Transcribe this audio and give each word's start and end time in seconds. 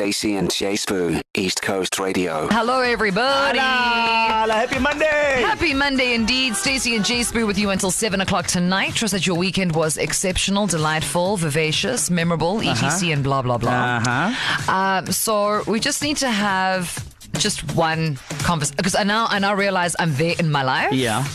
Stacey 0.00 0.36
and 0.36 0.50
J 0.50 0.72
Sbu, 0.76 1.20
East 1.36 1.60
Coast 1.60 1.98
Radio. 1.98 2.48
Hello, 2.50 2.80
everybody. 2.80 3.58
Hola, 3.58 4.54
happy 4.54 4.78
Monday. 4.78 5.42
Happy 5.42 5.74
Monday 5.74 6.14
indeed. 6.14 6.56
Stacey 6.56 6.96
and 6.96 7.04
J 7.04 7.20
Sbu 7.20 7.46
with 7.46 7.58
you 7.58 7.68
until 7.68 7.90
7 7.90 8.18
o'clock 8.22 8.46
tonight. 8.46 8.94
Trust 8.94 9.12
that 9.12 9.26
your 9.26 9.36
weekend 9.36 9.76
was 9.76 9.98
exceptional, 9.98 10.66
delightful, 10.66 11.36
vivacious, 11.36 12.10
memorable, 12.10 12.62
etc. 12.62 13.10
and 13.10 13.22
blah, 13.22 13.42
blah, 13.42 13.58
blah. 13.58 14.00
Uh-huh. 14.00 14.72
Um, 14.72 15.12
so 15.12 15.64
we 15.66 15.78
just 15.78 16.02
need 16.02 16.16
to 16.16 16.30
have 16.30 17.06
just 17.34 17.76
one 17.76 18.16
conversation 18.38 18.76
because 18.78 18.94
I 18.94 19.02
now 19.02 19.26
I 19.28 19.38
now 19.38 19.54
realize 19.54 19.94
I'm 19.98 20.14
there 20.14 20.34
in 20.38 20.50
my 20.50 20.62
life 20.62 20.94
Yeah. 20.94 21.26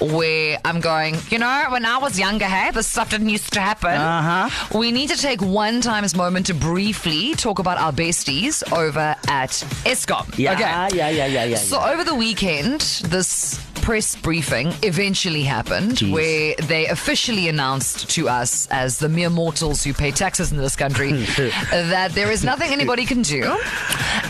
Where 0.00 0.58
I'm 0.64 0.80
going. 0.80 1.16
You 1.28 1.38
know, 1.38 1.64
when 1.70 1.84
I 1.84 1.98
was 1.98 2.18
younger, 2.18 2.44
hey, 2.44 2.70
this 2.70 2.86
stuff 2.86 3.10
didn't 3.10 3.28
used 3.30 3.52
to 3.54 3.60
happen. 3.60 3.90
Uh-huh. 4.00 4.78
We 4.78 4.92
need 4.92 5.08
to 5.10 5.16
take 5.16 5.40
one 5.42 5.80
time's 5.80 6.14
moment 6.14 6.46
to 6.46 6.54
briefly 6.54 7.34
talk 7.34 7.58
about 7.58 7.78
our 7.78 7.92
besties 7.92 8.62
over 8.72 9.16
at 9.28 9.50
Eskom. 9.84 10.36
Yeah, 10.38 10.52
Okay. 10.52 10.62
yeah, 10.96 11.08
yeah, 11.10 11.26
yeah, 11.26 11.44
yeah. 11.44 11.56
So 11.56 11.80
over 11.80 12.04
the 12.04 12.14
weekend, 12.14 12.80
this 13.06 13.60
press 13.82 14.14
briefing 14.16 14.72
eventually 14.82 15.42
happened 15.42 15.92
Jeez. 15.92 16.12
where 16.12 16.54
they 16.68 16.86
officially 16.86 17.48
announced 17.48 18.08
to 18.10 18.28
us 18.28 18.68
as 18.70 18.98
the 18.98 19.08
mere 19.08 19.30
mortals 19.30 19.82
who 19.82 19.94
pay 19.94 20.10
taxes 20.10 20.52
in 20.52 20.58
this 20.58 20.76
country 20.76 21.12
that 21.70 22.12
there 22.12 22.30
is 22.30 22.44
nothing 22.44 22.70
anybody 22.70 23.04
can 23.04 23.22
do. 23.22 23.56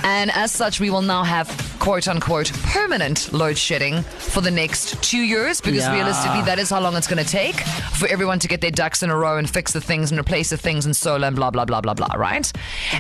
And 0.05 0.31
as 0.31 0.53
such, 0.53 0.81
we 0.81 0.89
will 0.91 1.03
now 1.03 1.23
have 1.25 1.49
quote 1.89 2.07
unquote 2.07 2.53
permanent 2.65 3.33
load 3.33 3.57
shedding 3.57 4.03
for 4.03 4.43
the 4.43 4.51
next 4.51 5.03
two 5.03 5.23
years 5.23 5.59
because 5.59 5.85
Yeah. 5.85 5.95
realistically, 5.95 6.43
that 6.43 6.59
is 6.59 6.69
how 6.69 6.81
long 6.81 6.95
it's 6.97 7.07
going 7.07 7.25
to 7.25 7.31
take 7.31 7.59
for 7.95 8.07
everyone 8.09 8.39
to 8.41 8.47
get 8.47 8.61
their 8.61 8.71
ducks 8.71 9.03
in 9.03 9.09
a 9.09 9.17
row 9.17 9.39
and 9.39 9.49
fix 9.49 9.73
the 9.73 9.81
things 9.81 10.11
and 10.11 10.21
replace 10.21 10.51
the 10.51 10.59
things 10.59 10.85
and 10.85 10.95
solar 10.95 11.29
and 11.29 11.35
blah, 11.35 11.51
blah, 11.51 11.65
blah, 11.65 11.81
blah, 11.81 11.95
blah, 11.95 12.15
right? 12.15 12.53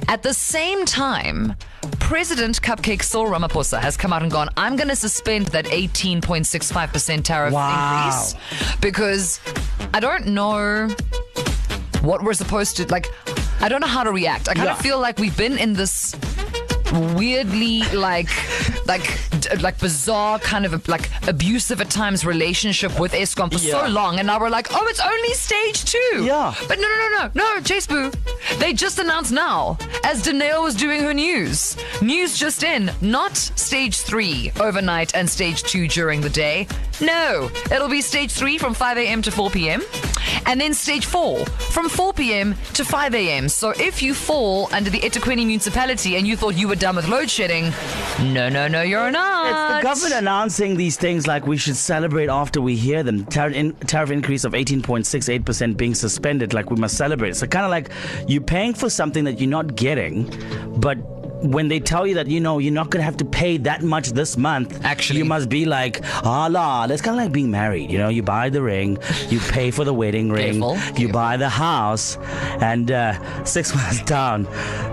At 0.09 0.23
the 0.23 0.33
same 0.33 0.87
time, 0.87 1.55
President 1.98 2.62
Cupcake 2.62 3.02
Cyril 3.02 3.27
Ramaphosa 3.30 3.78
has 3.78 3.98
come 3.98 4.11
out 4.11 4.23
and 4.23 4.30
gone, 4.33 4.48
I'm 4.56 4.75
going 4.77 4.89
to 4.89 4.97
suspend 4.97 5.48
that 5.48 5.66
18.65% 5.66 7.25
tariff 7.25 7.53
Wow. 7.53 8.06
increase 8.06 8.34
because 8.81 9.39
I 9.92 10.00
don't 10.00 10.28
know 10.28 10.89
what 12.00 12.22
we're 12.25 12.33
supposed 12.33 12.78
to, 12.78 12.86
like, 12.86 13.06
I 13.61 13.69
don't 13.69 13.83
know 13.83 13.86
how 13.86 14.03
to 14.05 14.12
react. 14.12 14.48
I 14.48 14.55
kind 14.55 14.64
Yeah. 14.66 14.72
of 14.72 14.78
feel 14.81 14.98
like 14.98 15.19
we've 15.19 15.36
been 15.36 15.59
in 15.59 15.75
this 15.75 16.14
weirdly 16.92 17.83
like 17.94 18.28
like 18.86 19.19
like 19.61 19.78
bizarre 19.78 20.39
kind 20.39 20.64
of 20.64 20.89
like 20.89 21.11
abusive 21.28 21.81
at 21.81 21.91
times 21.91 22.25
relationship 22.25 22.98
with 22.98 23.12
Eskom 23.12 23.53
for 23.53 23.58
so 23.58 23.86
long 23.86 24.19
and 24.19 24.27
now 24.27 24.41
we're 24.41 24.48
like 24.48 24.69
oh 24.72 24.86
it's 24.89 25.00
only 25.00 25.34
stage 25.34 25.84
two. 25.84 26.25
Yeah. 26.25 26.55
but 26.66 26.78
no 26.78 26.89
no 26.89 27.09
no 27.09 27.19
no 27.19 27.31
no 27.34 27.61
J 27.61 27.77
Sbu. 27.78 28.59
They 28.59 28.72
just 28.72 28.98
announced 28.98 29.33
now 29.33 29.77
as 30.05 30.22
Danae 30.22 30.59
was 30.59 30.75
doing 30.75 31.03
her 31.03 31.14
news. 31.14 31.77
News 32.00 32.39
just 32.39 32.62
in 32.62 32.91
not 33.00 33.36
stage 33.36 33.98
three 33.98 34.53
overnight 34.61 35.14
and 35.14 35.28
stage 35.28 35.62
two 35.62 35.89
during 35.89 36.20
the 36.20 36.31
day. 36.31 36.66
No 37.00 37.50
it'll 37.70 37.89
be 37.89 38.00
stage 38.00 38.33
three 38.33 38.59
from 38.59 38.75
5 38.75 38.97
a.m 38.98 39.22
to 39.22 39.31
4 39.31 39.50
p.m 39.50 39.83
and 40.47 40.61
then 40.61 40.74
stage 40.74 41.06
four 41.06 41.44
from 41.47 41.88
4 41.88 42.12
p.m. 42.12 42.55
to 42.74 42.84
5 42.84 43.14
a.m. 43.14 43.48
So 43.48 43.70
if 43.70 44.02
you 44.02 44.14
fall 44.14 44.69
under 44.72 44.91
the 44.91 45.00
eThekwini 45.00 45.47
municipality 45.47 46.16
and 46.16 46.27
you 46.27 46.36
thought 46.36 46.56
you 46.56 46.69
were 46.69 46.77
done 46.77 46.97
with 46.97 47.08
load 47.08 47.30
shedding, 47.30 47.72
no, 48.20 48.48
no, 48.48 48.69
no, 48.69 48.83
you're 48.83 49.10
not. 49.10 49.47
It's 49.47 49.84
the 49.84 49.88
government 49.88 50.20
announcing 50.20 50.77
these 50.77 50.97
things 50.97 51.27
like 51.27 51.47
we 51.47 51.56
should 51.56 51.77
celebrate 51.77 52.28
after 52.28 52.60
we 52.60 52.77
hear 52.77 53.02
them. 53.02 53.25
Tariff, 53.27 53.55
in, 53.55 53.72
tariff 53.75 54.10
increase 54.10 54.44
of 54.44 54.52
18.68% 54.52 55.77
being 55.77 55.94
suspended, 55.94 56.55
like 56.55 56.70
we 56.70 56.77
must 56.77 56.97
celebrate. 56.97 57.36
So 57.36 57.47
kind 57.47 57.64
of 57.64 57.70
like 57.70 57.91
you're 58.28 58.42
paying 58.42 58.75
for 58.75 58.91
something 58.91 59.25
that 59.25 59.41
you're 59.41 59.50
not 59.50 59.77
getting, 59.77 60.30
but 60.80 60.98
when 61.41 61.69
they 61.69 61.78
tell 61.78 62.06
you 62.06 62.14
that 62.14 62.27
you 62.27 62.41
know 62.41 62.58
you're 62.58 62.72
not 62.72 62.91
going 62.91 63.00
to 63.00 63.05
have 63.05 63.17
to 63.17 63.25
pay 63.25 63.56
that 63.58 63.83
much 63.83 64.11
this 64.11 64.36
month 64.36 64.84
Actually. 64.84 65.19
you 65.19 65.25
must 65.25 65.48
be 65.48 65.64
like 65.64 66.00
ah 66.25 66.48
la 66.50 66.86
that's 66.86 67.00
kind 67.00 67.17
of 67.17 67.22
like 67.25 67.33
being 67.33 67.50
married 67.50 67.91
you 67.91 67.98
know 67.98 68.08
you 68.08 68.22
buy 68.22 68.49
the 68.49 68.60
ring 68.60 68.99
you 69.28 69.38
pay 69.38 69.71
for 69.71 69.84
the 69.84 69.94
wedding 69.94 70.31
ring 70.31 70.62
you 70.97 71.09
buy 71.09 71.37
the 71.37 71.49
house 71.49 72.16
and 72.60 72.91
uh, 72.91 73.44
six 73.44 73.75
months 73.75 74.03
down 74.16 74.49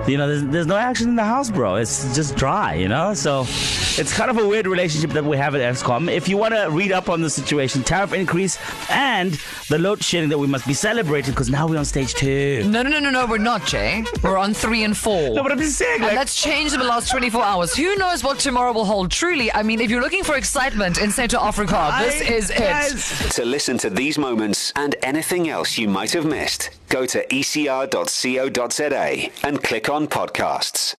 you 0.07 0.17
know 0.17 0.28
there's, 0.28 0.44
there's 0.45 0.67
no 0.67 0.78
action 0.78 1.09
in 1.09 1.16
the 1.16 1.23
house 1.23 1.50
bro 1.50 1.75
it's 1.75 2.16
just 2.16 2.35
dry 2.35 2.75
you 2.75 2.88
know 2.88 3.13
so 3.13 3.45
it's 3.97 4.13
kind 4.13 4.29
of 4.29 4.38
a 4.38 4.47
weird 4.47 4.67
relationship 4.67 5.11
that 5.11 5.23
we 5.23 5.38
have 5.38 5.56
at 5.56 5.61
Eskom. 5.61 6.11
If 6.11 6.28
you 6.28 6.38
want 6.38 6.53
to 6.53 6.67
read 6.69 6.91
up 6.91 7.09
on 7.09 7.22
the 7.22 7.29
situation, 7.29 7.83
tariff 7.83 8.13
increase 8.13 8.57
and 8.89 9.39
the 9.69 9.79
load 9.79 10.03
shedding 10.03 10.29
that 10.29 10.38
we 10.38 10.47
must 10.47 10.67
be 10.67 10.73
celebrating 10.73 11.31
because 11.31 11.50
now 11.50 11.67
we're 11.67 11.78
on 11.78 11.85
stage 11.85 12.13
two. 12.13 12.63
No, 12.69 12.81
no, 12.81 12.89
no, 12.89 13.00
no, 13.00 13.09
no, 13.09 13.25
we're 13.25 13.38
not, 13.38 13.66
Jay. 13.66 14.03
We're 14.22 14.38
on 14.38 14.53
three 14.53 14.83
and 14.83 14.95
four. 14.95 15.33
No, 15.33 15.44
but 15.44 15.51
I'm 15.51 15.59
just 15.59 15.78
saying, 15.78 15.95
and 15.95 16.03
like, 16.03 16.16
that's 16.16 16.41
changed 16.41 16.73
in 16.73 16.79
the 16.79 16.85
last 16.85 17.09
24 17.09 17.44
hours. 17.44 17.75
Who 17.75 17.95
knows 17.95 18.23
what 18.23 18.39
tomorrow 18.39 18.73
will 18.73 18.85
hold? 18.85 19.11
Truly, 19.11 19.51
I 19.53 19.63
mean, 19.63 19.79
if 19.81 19.89
you're 19.89 20.01
looking 20.01 20.23
for 20.23 20.35
excitement 20.35 20.97
in 21.00 21.12
Central 21.12 21.41
Africa, 21.41 21.95
this 22.00 22.22
I- 22.22 22.33
is 22.33 22.51
it. 22.53 23.31
To 23.35 23.45
listen 23.45 23.77
to 23.79 23.89
these 23.89 24.17
moments 24.17 24.72
and 24.75 24.95
anything 25.03 25.50
else 25.50 25.77
you 25.77 25.88
might 25.88 26.12
have 26.12 26.25
missed, 26.25 26.69
go 26.89 27.06
to 27.06 27.25
ecr.co.za 27.27 29.29
and 29.47 29.63
click 29.63 29.89
on 29.89 30.07
podcasts. 30.07 30.94